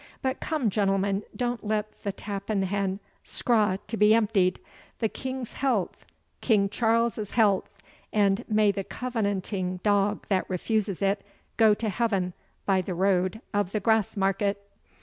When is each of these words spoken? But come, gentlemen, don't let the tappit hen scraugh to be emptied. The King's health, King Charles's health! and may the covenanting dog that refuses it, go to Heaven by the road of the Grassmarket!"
But 0.23 0.39
come, 0.39 0.71
gentlemen, 0.71 1.21
don't 1.35 1.63
let 1.63 1.85
the 2.01 2.11
tappit 2.11 2.63
hen 2.63 2.99
scraugh 3.23 3.77
to 3.85 3.97
be 3.97 4.15
emptied. 4.15 4.59
The 4.97 5.09
King's 5.09 5.53
health, 5.53 6.07
King 6.41 6.69
Charles's 6.69 7.29
health! 7.33 7.69
and 8.11 8.43
may 8.49 8.71
the 8.71 8.83
covenanting 8.83 9.77
dog 9.83 10.25
that 10.27 10.49
refuses 10.49 11.03
it, 11.03 11.23
go 11.55 11.75
to 11.75 11.89
Heaven 11.89 12.33
by 12.65 12.81
the 12.81 12.95
road 12.95 13.41
of 13.53 13.73
the 13.73 13.79
Grassmarket!" 13.79 14.55